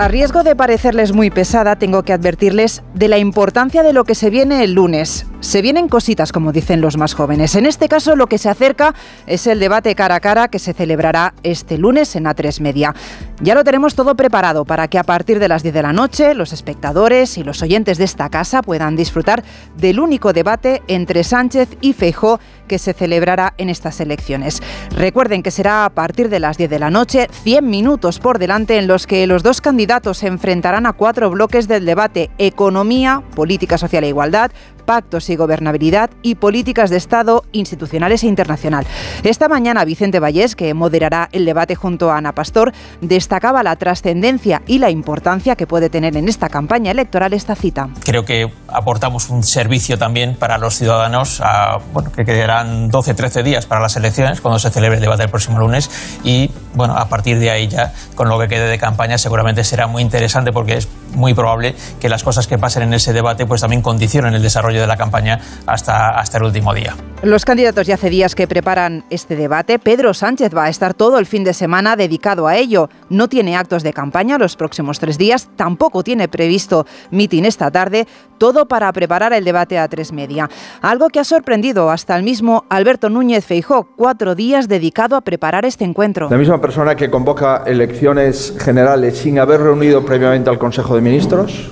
[0.00, 4.14] A riesgo de parecerles muy pesada, tengo que advertirles de la importancia de lo que
[4.14, 5.26] se viene el lunes.
[5.40, 7.54] Se vienen cositas, como dicen los más jóvenes.
[7.54, 8.94] En este caso, lo que se acerca
[9.26, 12.94] es el debate cara a cara que se celebrará este lunes en A3 Media.
[13.42, 16.32] Ya lo tenemos todo preparado para que a partir de las 10 de la noche
[16.32, 19.44] los espectadores y los oyentes de esta casa puedan disfrutar
[19.76, 22.40] del único debate entre Sánchez y Feijó
[22.70, 24.62] que se celebrará en estas elecciones.
[24.96, 28.78] Recuerden que será a partir de las 10 de la noche, 100 minutos por delante
[28.78, 33.76] en los que los dos candidatos se enfrentarán a cuatro bloques del debate economía, política
[33.76, 34.52] social e igualdad,
[34.90, 38.84] pactos y gobernabilidad y políticas de Estado institucionales e internacional.
[39.22, 44.62] Esta mañana Vicente Vallés, que moderará el debate junto a Ana Pastor, destacaba la trascendencia
[44.66, 47.88] y la importancia que puede tener en esta campaña electoral esta cita.
[48.04, 53.66] Creo que aportamos un servicio también para los ciudadanos, a, bueno, que quedarán 12-13 días
[53.66, 55.88] para las elecciones cuando se celebre el debate el próximo lunes
[56.24, 59.86] y bueno, a partir de ahí ya con lo que quede de campaña seguramente será
[59.86, 63.60] muy interesante porque es muy probable que las cosas que pasen en ese debate pues
[63.60, 66.94] también condicionen el desarrollo de la campaña hasta, hasta el último día.
[67.22, 69.78] Los candidatos ya hace días que preparan este debate.
[69.78, 72.88] Pedro Sánchez va a estar todo el fin de semana dedicado a ello.
[73.10, 78.06] No tiene actos de campaña los próximos tres días, tampoco tiene previsto mitin esta tarde,
[78.38, 80.48] todo para preparar el debate a tres media.
[80.80, 85.66] Algo que ha sorprendido hasta el mismo Alberto Núñez Feijó, cuatro días dedicado a preparar
[85.66, 86.28] este encuentro.
[86.30, 91.70] La misma persona que convoca elecciones generales sin haber reunido previamente al Consejo de Ministros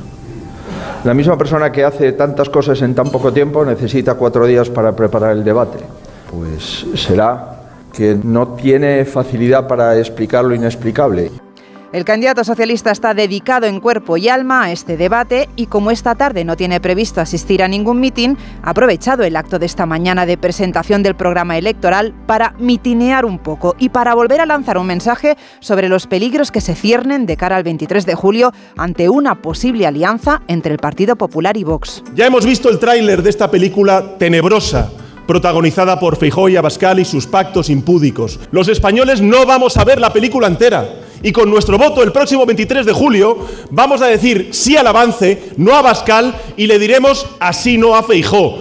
[1.05, 4.95] la misma persona que hace tantas cosas en tan poco tiempo necesita cuatro días para
[4.95, 5.79] preparar el debate.
[6.31, 7.59] Pues será
[7.93, 11.31] que no tiene facilidad para explicar lo inexplicable.
[11.91, 16.14] El candidato socialista está dedicado en cuerpo y alma a este debate y como esta
[16.14, 20.27] tarde no tiene previsto asistir a ningún mitin, ha aprovechado el acto de esta mañana
[20.27, 24.86] de presentación del programa electoral para mitinear un poco y para volver a lanzar un
[24.86, 29.41] mensaje sobre los peligros que se ciernen de cara al 23 de julio ante una
[29.41, 32.05] posible alianza entre el Partido Popular y Vox.
[32.14, 34.91] Ya hemos visto el tráiler de esta película tenebrosa
[35.27, 38.41] protagonizada por Feijóo y Abascal y sus pactos impúdicos.
[38.50, 40.87] Los españoles no vamos a ver la película entera
[41.23, 45.51] y con nuestro voto el próximo 23 de julio vamos a decir sí al avance,
[45.56, 48.59] no a Bascal y le diremos así no a Feijó.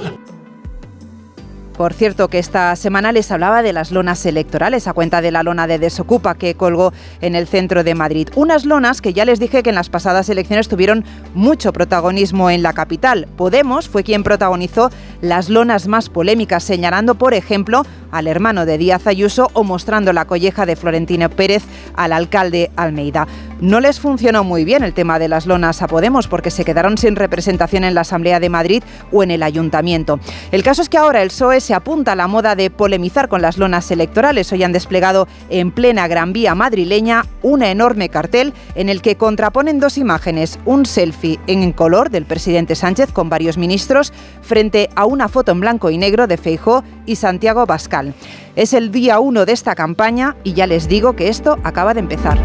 [1.77, 5.43] Por cierto, que esta semana les hablaba de las lonas electorales a cuenta de la
[5.43, 6.91] lona de Desocupa que colgó
[7.21, 8.29] en el centro de Madrid.
[8.35, 12.63] Unas lonas que ya les dije que en las pasadas elecciones tuvieron mucho protagonismo en
[12.63, 13.27] la capital.
[13.37, 14.89] Podemos fue quien protagonizó
[15.21, 20.25] las lonas más polémicas, señalando, por ejemplo, al hermano de Díaz Ayuso o mostrando la
[20.25, 21.63] colleja de Florentino Pérez
[21.95, 23.27] al alcalde Almeida.
[23.59, 26.97] No les funcionó muy bien el tema de las lonas a Podemos porque se quedaron
[26.97, 30.19] sin representación en la Asamblea de Madrid o en el Ayuntamiento.
[30.51, 33.41] El caso es que ahora el PSOE se apunta a la moda de polemizar con
[33.41, 34.51] las lonas electorales.
[34.51, 39.79] Hoy han desplegado en plena Gran Vía madrileña una enorme cartel en el que contraponen
[39.79, 45.29] dos imágenes, un selfie en color del presidente Sánchez con varios ministros frente a una
[45.29, 48.13] foto en blanco y negro de Feijó y Santiago Bascal.
[48.55, 52.01] Es el día uno de esta campaña y ya les digo que esto acaba de
[52.01, 52.37] empezar.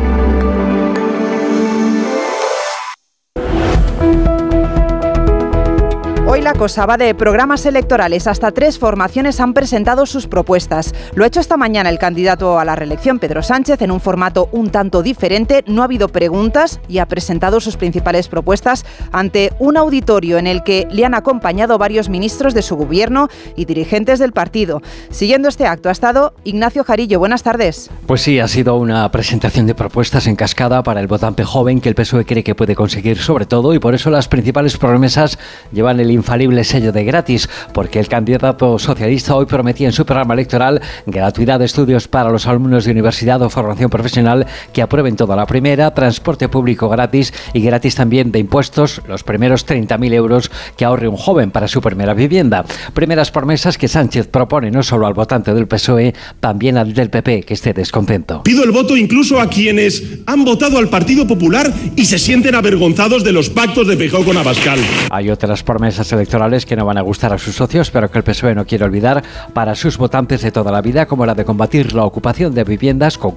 [6.32, 8.26] Hoy la cosa va de programas electorales.
[8.26, 10.94] Hasta tres formaciones han presentado sus propuestas.
[11.14, 14.48] Lo ha hecho esta mañana el candidato a la reelección, Pedro Sánchez, en un formato
[14.50, 15.62] un tanto diferente.
[15.66, 20.62] No ha habido preguntas y ha presentado sus principales propuestas ante un auditorio en el
[20.62, 24.80] que le han acompañado varios ministros de su gobierno y dirigentes del partido.
[25.10, 27.18] Siguiendo este acto ha estado Ignacio Jarillo.
[27.18, 27.90] Buenas tardes.
[28.06, 31.90] Pues sí, ha sido una presentación de propuestas en cascada para el votante joven que
[31.90, 35.38] el PSOE cree que puede conseguir sobre todo y por eso las principales promesas
[35.72, 40.34] llevan el infalible sello de gratis, porque el candidato socialista hoy prometía en su programa
[40.34, 45.34] electoral gratuidad de estudios para los alumnos de universidad o formación profesional que aprueben toda
[45.34, 50.84] la primera, transporte público gratis y gratis también de impuestos los primeros 30.000 euros que
[50.84, 52.64] ahorre un joven para su primera vivienda.
[52.94, 57.42] Primeras promesas que Sánchez propone no solo al votante del PSOE, también al del PP
[57.42, 58.44] que esté descontento.
[58.44, 63.24] Pido el voto incluso a quienes han votado al Partido Popular y se sienten avergonzados
[63.24, 64.78] de los pactos de Feijóo con Abascal.
[65.10, 68.24] Hay otras promesas electorales que no van a gustar a sus socios, pero que el
[68.24, 69.22] PSOE no quiere olvidar
[69.52, 73.18] para sus votantes de toda la vida, como la de combatir la ocupación de viviendas
[73.18, 73.32] con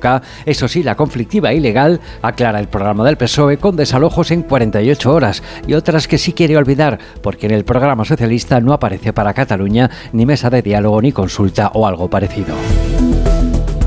[0.45, 5.43] eso sí, la conflictiva ilegal, aclara el programa del PSOE con desalojos en 48 horas,
[5.67, 9.89] y otras que sí quiere olvidar, porque en el programa socialista no aparece para Cataluña
[10.11, 12.55] ni mesa de diálogo ni consulta o algo parecido.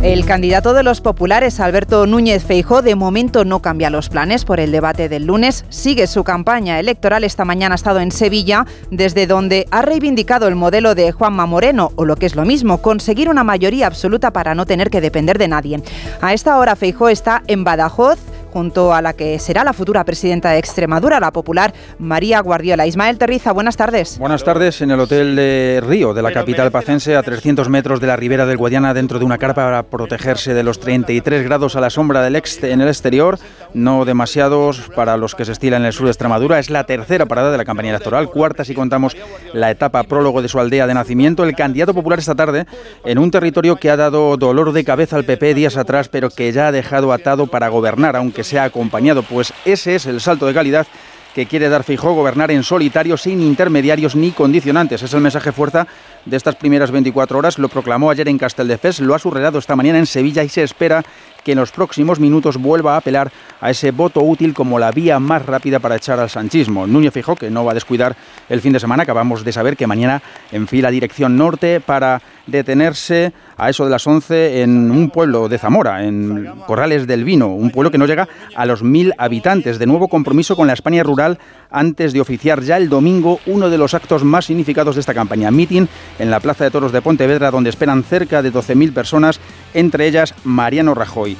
[0.03, 4.61] El candidato de los populares, Alberto Núñez Feijó, de momento no cambia los planes por
[4.61, 5.65] el debate del lunes.
[5.71, 7.25] Sigue su campaña electoral.
[7.25, 11.91] Esta mañana ha estado en Sevilla, desde donde ha reivindicado el modelo de Juanma Moreno,
[11.97, 15.37] o lo que es lo mismo, conseguir una mayoría absoluta para no tener que depender
[15.37, 15.83] de nadie.
[16.21, 18.21] A esta hora Feijó está en Badajoz
[18.53, 22.87] junto a la que será la futura presidenta de Extremadura, la popular María Guardiola.
[22.87, 24.19] Ismael Terriza, buenas tardes.
[24.19, 28.07] Buenas tardes en el Hotel de Río, de la capital pacense, a 300 metros de
[28.07, 31.81] la ribera del Guadiana, dentro de una carpa para protegerse de los 33 grados a
[31.81, 33.39] la sombra del ex en el exterior,
[33.75, 36.59] no demasiados para los que se estilan en el sur de Extremadura.
[36.59, 39.17] Es la tercera parada de la campaña electoral, cuarta si contamos
[39.53, 41.45] la etapa prólogo de su aldea de nacimiento.
[41.45, 42.67] El candidato popular esta tarde
[43.05, 46.53] en un territorio que ha dado dolor de cabeza al PP días atrás, pero que
[46.53, 50.55] ya ha dejado atado para gobernar, aunque sea acompañado, pues ese es el salto de
[50.55, 50.87] calidad
[51.35, 55.03] que quiere dar Fijó, gobernar en solitario sin intermediarios ni condicionantes.
[55.03, 55.87] Es el mensaje fuerza
[56.25, 57.59] de estas primeras 24 horas.
[57.59, 61.05] Lo proclamó ayer en Casteldefels, lo ha subrayado esta mañana en Sevilla y se espera
[61.45, 63.31] que en los próximos minutos vuelva a apelar
[63.61, 66.87] a ese voto útil como la vía más rápida para echar al sanchismo.
[66.87, 68.17] Núñez fijó que no va a descuidar
[68.49, 69.05] el fin de semana.
[69.05, 74.63] Acabamos de saber que mañana enfila dirección norte para detenerse a eso de las 11
[74.63, 78.65] en un pueblo de Zamora, en Corrales del Vino, un pueblo que no llega a
[78.65, 79.79] los mil habitantes.
[79.79, 81.39] De nuevo compromiso con la España rural
[81.71, 85.51] antes de oficiar ya el domingo uno de los actos más significados de esta campaña.
[85.51, 85.87] Meeting
[86.19, 89.41] en la Plaza de Toros de Pontevedra, donde esperan cerca de 12.000 personas,
[89.75, 91.37] entre ellas Mariano Rajoy.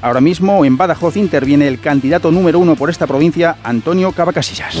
[0.00, 4.78] Ahora mismo en Badajoz interviene el candidato número uno por esta provincia, Antonio Cavacasillas.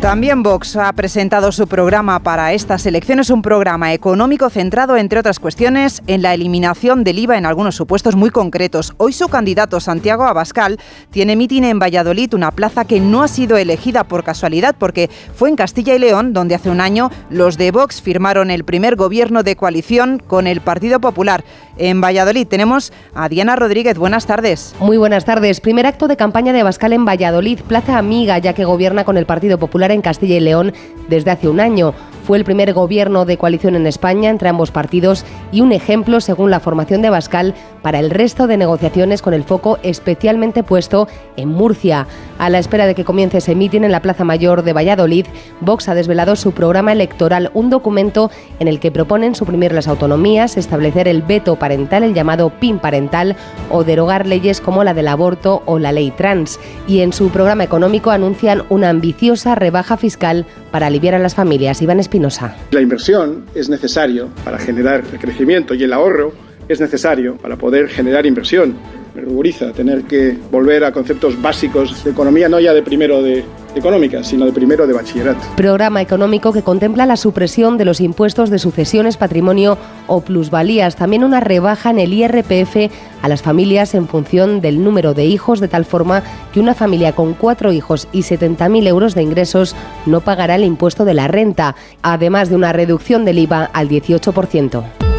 [0.00, 5.38] También Vox ha presentado su programa para estas elecciones, un programa económico centrado, entre otras
[5.38, 8.94] cuestiones, en la eliminación del IVA en algunos supuestos muy concretos.
[8.96, 10.78] Hoy su candidato, Santiago Abascal,
[11.10, 15.50] tiene mitin en Valladolid, una plaza que no ha sido elegida por casualidad, porque fue
[15.50, 19.42] en Castilla y León, donde hace un año los de Vox firmaron el primer gobierno
[19.42, 21.44] de coalición con el Partido Popular.
[21.76, 23.98] En Valladolid tenemos a Diana Rodríguez.
[23.98, 24.74] Buenas tardes.
[24.80, 25.60] Muy buenas tardes.
[25.60, 29.26] Primer acto de campaña de Abascal en Valladolid, plaza amiga, ya que gobierna con el
[29.26, 30.72] Partido Popular en Castilla y León
[31.08, 31.94] desde hace un año.
[32.24, 36.50] Fue el primer gobierno de coalición en España entre ambos partidos y un ejemplo, según
[36.50, 41.48] la formación de Abascal, para el resto de negociaciones con el foco especialmente puesto en
[41.48, 42.06] Murcia.
[42.38, 45.26] A la espera de que comience ese mitin en la Plaza Mayor de Valladolid,
[45.60, 50.56] Vox ha desvelado su programa electoral, un documento en el que proponen suprimir las autonomías,
[50.56, 53.36] establecer el veto parental, el llamado PIN parental,
[53.70, 56.58] o derogar leyes como la del aborto o la ley trans.
[56.88, 61.82] Y en su programa económico anuncian una ambiciosa rebaja fiscal para aliviar a las familias.
[61.82, 62.56] Iván Espinosa.
[62.70, 66.32] La inversión es necesario para generar el crecimiento y el ahorro
[66.72, 68.74] es necesario para poder generar inversión.
[69.14, 73.44] Me ruboriza tener que volver a conceptos básicos de economía, no ya de primero de
[73.74, 75.40] económica, sino de primero de bachillerato.
[75.56, 81.24] Programa económico que contempla la supresión de los impuestos de sucesiones, patrimonio o plusvalías, también
[81.24, 82.92] una rebaja en el IRPF
[83.22, 87.12] a las familias en función del número de hijos, de tal forma que una familia
[87.12, 89.74] con cuatro hijos y 70.000 euros de ingresos
[90.06, 95.09] no pagará el impuesto de la renta, además de una reducción del IVA al 18%.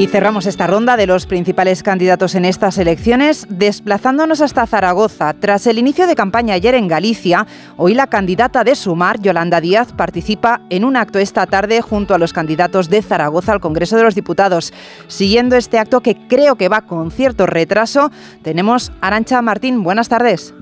[0.00, 5.34] Y cerramos esta ronda de los principales candidatos en estas elecciones desplazándonos hasta Zaragoza.
[5.34, 9.92] Tras el inicio de campaña ayer en Galicia, hoy la candidata de Sumar, Yolanda Díaz,
[9.92, 14.04] participa en un acto esta tarde junto a los candidatos de Zaragoza al Congreso de
[14.04, 14.72] los Diputados.
[15.06, 18.10] Siguiendo este acto que creo que va con cierto retraso,
[18.42, 19.82] tenemos Arancha Martín.
[19.82, 20.54] Buenas tardes.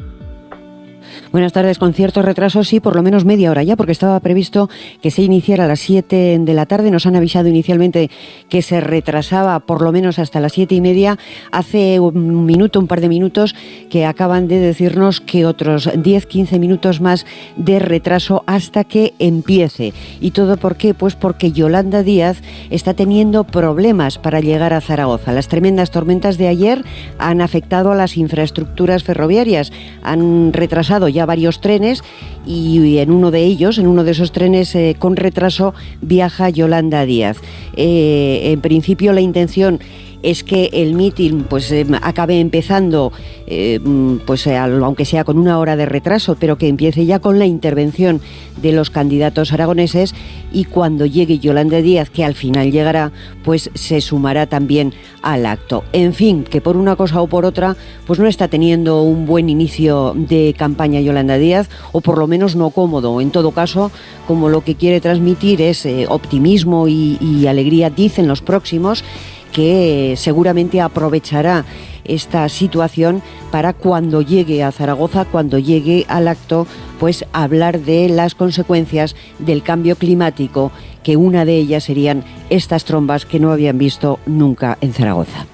[1.32, 4.68] Buenas tardes, con cierto retraso, sí, por lo menos media hora ya, porque estaba previsto
[5.02, 6.90] que se iniciara a las 7 de la tarde.
[6.90, 8.10] Nos han avisado inicialmente
[8.48, 11.18] que se retrasaba por lo menos hasta las siete y media.
[11.52, 13.54] Hace un minuto, un par de minutos,
[13.90, 19.92] que acaban de decirnos que otros 10, 15 minutos más de retraso hasta que empiece.
[20.20, 20.94] ¿Y todo por qué?
[20.94, 25.32] Pues porque Yolanda Díaz está teniendo problemas para llegar a Zaragoza.
[25.32, 26.84] Las tremendas tormentas de ayer
[27.18, 29.72] han afectado a las infraestructuras ferroviarias,
[30.02, 32.02] han retrasado ya varios trenes
[32.44, 37.04] y en uno de ellos, en uno de esos trenes eh, con retraso, viaja Yolanda
[37.04, 37.36] Díaz.
[37.76, 39.78] Eh, en principio la intención
[40.22, 43.12] es que el mitin pues eh, acabe empezando
[43.46, 43.80] eh,
[44.26, 47.46] pues eh, aunque sea con una hora de retraso pero que empiece ya con la
[47.46, 48.20] intervención
[48.60, 50.14] de los candidatos aragoneses
[50.52, 53.12] y cuando llegue Yolanda Díaz que al final llegará
[53.44, 55.84] pues se sumará también al acto.
[55.92, 59.48] En fin que por una cosa o por otra pues no está teniendo un buen
[59.48, 63.20] inicio de campaña Yolanda Díaz o por lo menos no cómodo.
[63.20, 63.92] En todo caso
[64.26, 69.04] como lo que quiere transmitir es optimismo y, y alegría dicen los próximos
[69.52, 71.64] que seguramente aprovechará
[72.04, 76.66] esta situación para cuando llegue a Zaragoza, cuando llegue al acto,
[76.98, 83.24] pues hablar de las consecuencias del cambio climático, que una de ellas serían estas trombas
[83.26, 85.46] que no habían visto nunca en Zaragoza.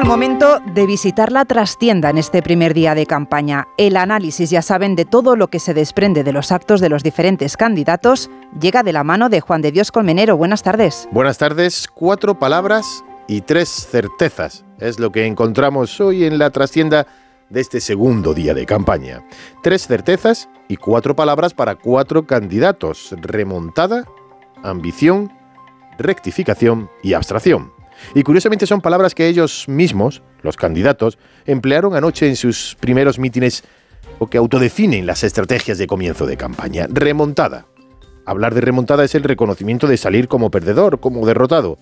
[0.00, 3.68] El momento de visitar la trastienda en este primer día de campaña.
[3.76, 7.02] El análisis, ya saben, de todo lo que se desprende de los actos de los
[7.02, 10.38] diferentes candidatos llega de la mano de Juan de Dios Colmenero.
[10.38, 11.06] Buenas tardes.
[11.12, 11.86] Buenas tardes.
[11.86, 14.64] Cuatro palabras y tres certezas.
[14.78, 17.06] Es lo que encontramos hoy en la trastienda
[17.50, 19.22] de este segundo día de campaña.
[19.62, 23.14] Tres certezas y cuatro palabras para cuatro candidatos.
[23.20, 24.06] Remontada,
[24.62, 25.30] ambición,
[25.98, 27.79] rectificación y abstracción.
[28.14, 33.64] Y curiosamente son palabras que ellos mismos, los candidatos, emplearon anoche en sus primeros mítines
[34.18, 36.86] o que autodefinen las estrategias de comienzo de campaña.
[36.90, 37.66] Remontada.
[38.26, 41.78] Hablar de remontada es el reconocimiento de salir como perdedor, como derrotado.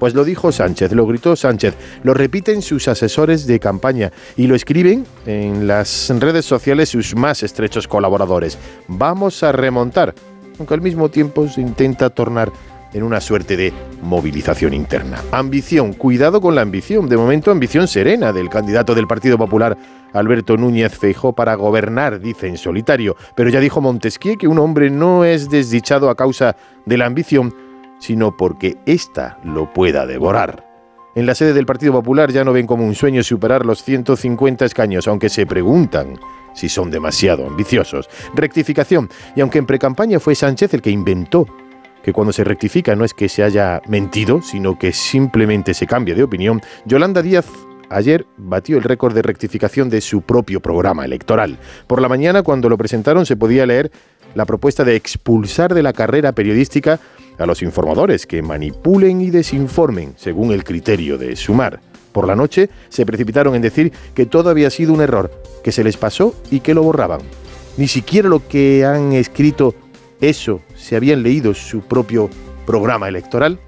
[0.00, 4.56] Pues lo dijo Sánchez, lo gritó Sánchez, lo repiten sus asesores de campaña y lo
[4.56, 8.58] escriben en las redes sociales sus más estrechos colaboradores.
[8.88, 10.14] Vamos a remontar,
[10.58, 12.50] aunque al mismo tiempo se intenta tornar
[12.94, 13.72] en una suerte de
[14.02, 15.18] movilización interna.
[15.32, 19.76] Ambición, cuidado con la ambición, de momento ambición serena del candidato del Partido Popular,
[20.12, 24.88] Alberto Núñez Feijó, para gobernar, dice en solitario, pero ya dijo Montesquieu que un hombre
[24.90, 27.52] no es desdichado a causa de la ambición,
[27.98, 30.64] sino porque ésta lo pueda devorar.
[31.16, 34.64] En la sede del Partido Popular ya no ven como un sueño superar los 150
[34.64, 36.18] escaños, aunque se preguntan
[36.54, 38.08] si son demasiado ambiciosos.
[38.34, 41.46] Rectificación, y aunque en precampaña fue Sánchez el que inventó
[42.04, 46.14] que cuando se rectifica no es que se haya mentido, sino que simplemente se cambia
[46.14, 47.46] de opinión, Yolanda Díaz
[47.88, 51.58] ayer batió el récord de rectificación de su propio programa electoral.
[51.86, 53.90] Por la mañana, cuando lo presentaron, se podía leer
[54.34, 57.00] la propuesta de expulsar de la carrera periodística
[57.38, 61.80] a los informadores que manipulen y desinformen según el criterio de Sumar.
[62.12, 65.30] Por la noche se precipitaron en decir que todo había sido un error,
[65.62, 67.20] que se les pasó y que lo borraban.
[67.76, 69.74] Ni siquiera lo que han escrito
[70.20, 72.30] eso se habían leído su propio
[72.66, 73.58] programa electoral.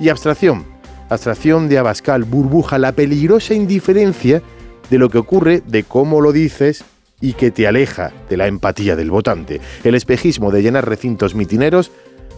[0.00, 0.64] Y abstracción,
[1.08, 4.42] abstracción de Abascal, burbuja, la peligrosa indiferencia
[4.90, 6.84] de lo que ocurre, de cómo lo dices
[7.20, 9.60] y que te aleja de la empatía del votante.
[9.82, 11.90] El espejismo de llenar recintos mitineros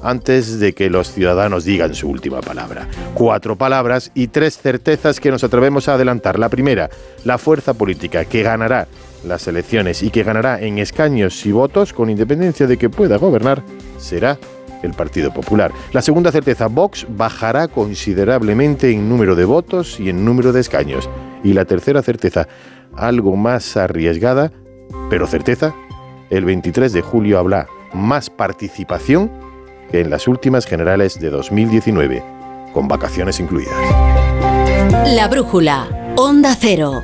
[0.03, 2.89] antes de que los ciudadanos digan su última palabra.
[3.15, 6.39] Cuatro palabras y tres certezas que nos atrevemos a adelantar.
[6.39, 6.91] La primera,
[7.25, 8.89] la fuerza política que ganará
[9.25, 13.63] las elecciones y que ganará en escaños y votos con independencia de que pueda gobernar
[13.99, 14.39] será
[14.83, 15.73] el Partido Popular.
[15.93, 21.09] La segunda certeza, Vox bajará considerablemente en número de votos y en número de escaños.
[21.43, 22.47] Y la tercera certeza,
[22.95, 24.53] algo más arriesgada,
[25.11, 25.75] pero certeza,
[26.31, 29.31] el 23 de julio habrá más participación
[29.91, 32.23] que en las últimas generales de 2019,
[32.73, 33.75] con vacaciones incluidas.
[35.15, 37.03] La brújula, Onda Cero.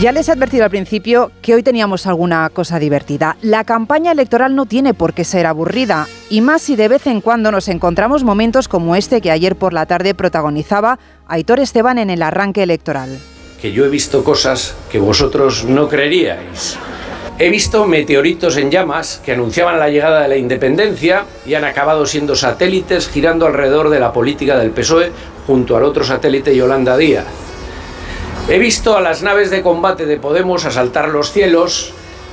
[0.00, 3.36] Ya les he advertido al principio que hoy teníamos alguna cosa divertida.
[3.42, 7.20] La campaña electoral no tiene por qué ser aburrida, y más si de vez en
[7.20, 12.08] cuando nos encontramos momentos como este que ayer por la tarde protagonizaba Aitor Esteban en
[12.08, 13.18] el arranque electoral.
[13.60, 16.78] Que yo he visto cosas que vosotros no creeríais.
[17.38, 22.04] He visto meteoritos en llamas que anunciaban la llegada de la independencia y han acabado
[22.04, 25.10] siendo satélites girando alrededor de la política del PSOE
[25.46, 27.24] junto al otro satélite Yolanda Díaz.
[28.48, 31.92] He visto a las naves de combate de Podemos asaltar los cielos,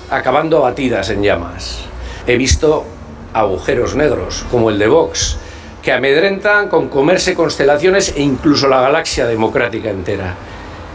[0.09, 1.79] acabando abatidas en llamas.
[2.25, 2.85] He visto
[3.33, 5.37] agujeros negros, como el de Vox,
[5.81, 10.35] que amedrentan con comerse constelaciones e incluso la galaxia democrática entera.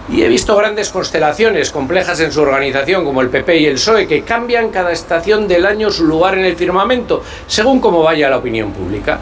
[0.09, 4.07] Y he visto grandes constelaciones complejas en su organización, como el PP y el PSOE,
[4.07, 8.39] que cambian cada estación del año su lugar en el firmamento, según cómo vaya la
[8.39, 9.21] opinión pública.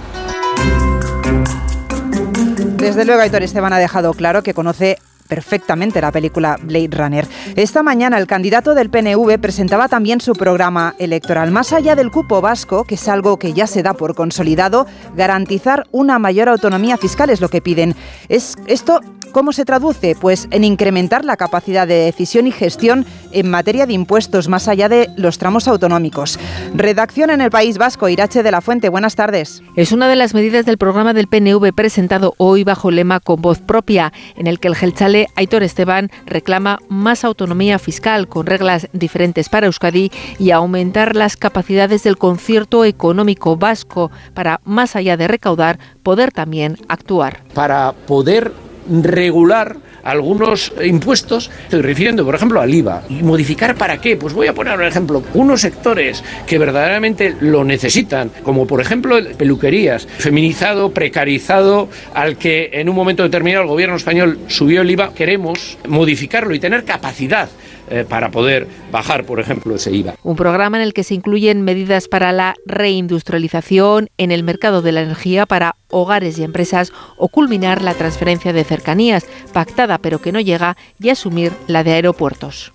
[2.76, 4.98] Desde luego, Aitor Esteban ha dejado claro que conoce
[5.30, 7.26] perfectamente la película Blade Runner.
[7.56, 11.50] Esta mañana el candidato del PNV presentaba también su programa electoral.
[11.52, 15.86] Más allá del cupo vasco, que es algo que ya se da por consolidado, garantizar
[15.92, 17.94] una mayor autonomía fiscal es lo que piden.
[18.28, 19.00] Es esto
[19.32, 20.16] ¿Cómo se traduce?
[20.20, 24.88] Pues en incrementar la capacidad de decisión y gestión en materia de impuestos más allá
[24.88, 26.38] de los tramos autonómicos.
[26.74, 29.62] Redacción en el País Vasco, Irache de la Fuente, buenas tardes.
[29.76, 33.40] Es una de las medidas del programa del PNV presentado hoy bajo el lema con
[33.40, 38.88] voz propia, en el que el gelchale Aitor Esteban reclama más autonomía fiscal con reglas
[38.92, 45.28] diferentes para Euskadi y aumentar las capacidades del concierto económico vasco para, más allá de
[45.28, 47.42] recaudar, poder también actuar.
[47.54, 48.52] Para poder
[48.90, 53.02] regular algunos impuestos, estoy refiriendo por ejemplo al IVA.
[53.08, 54.16] ¿Y modificar para qué?
[54.16, 59.18] Pues voy a poner un ejemplo, unos sectores que verdaderamente lo necesitan, como por ejemplo
[59.36, 65.14] peluquerías, feminizado, precarizado, al que en un momento determinado el gobierno español subió el IVA,
[65.14, 67.48] queremos modificarlo y tener capacidad
[67.90, 70.14] eh, para poder bajar, por ejemplo, ese IVA.
[70.22, 74.92] Un programa en el que se incluyen medidas para la reindustrialización en el mercado de
[74.92, 80.32] la energía para hogares y empresas o culminar la transferencia de cercanías, pactada pero que
[80.32, 82.72] no llega, y asumir la de aeropuertos.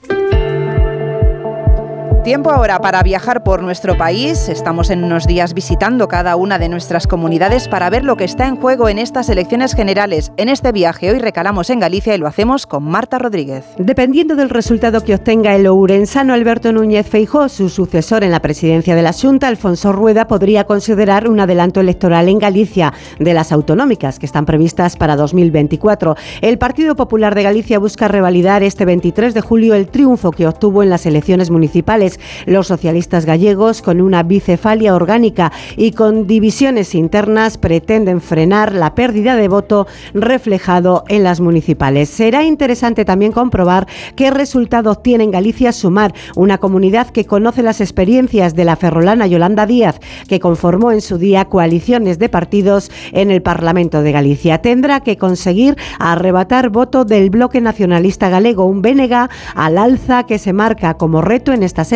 [2.25, 4.49] Tiempo ahora para viajar por nuestro país.
[4.49, 8.47] Estamos en unos días visitando cada una de nuestras comunidades para ver lo que está
[8.47, 10.31] en juego en estas elecciones generales.
[10.35, 13.63] En este viaje hoy recalamos en Galicia y lo hacemos con Marta Rodríguez.
[13.77, 18.95] Dependiendo del resultado que obtenga el ourensano Alberto Núñez Feijó, su sucesor en la presidencia
[18.95, 24.17] de la Junta, Alfonso Rueda, podría considerar un adelanto electoral en Galicia de las autonómicas
[24.17, 26.15] que están previstas para 2024.
[26.41, 30.81] El Partido Popular de Galicia busca revalidar este 23 de julio el triunfo que obtuvo
[30.81, 32.14] en las elecciones municipales
[32.45, 39.35] los socialistas gallegos, con una bicefalia orgánica y con divisiones internas, pretenden frenar la pérdida
[39.35, 42.09] de voto reflejado en las municipales.
[42.09, 47.81] Será interesante también comprobar qué resultado tiene en Galicia Sumar, una comunidad que conoce las
[47.81, 53.31] experiencias de la ferrolana Yolanda Díaz, que conformó en su día coaliciones de partidos en
[53.31, 54.59] el Parlamento de Galicia.
[54.59, 60.53] Tendrá que conseguir arrebatar voto del bloque nacionalista galego, un BNG al alza que se
[60.53, 61.91] marca como reto en estas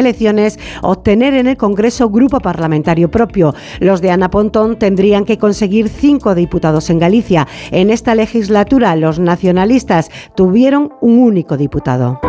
[0.82, 3.54] obtener en el Congreso grupo parlamentario propio.
[3.80, 7.48] Los de Ana Pontón tendrían que conseguir cinco diputados en Galicia.
[7.72, 12.20] En esta legislatura los nacionalistas tuvieron un único diputado.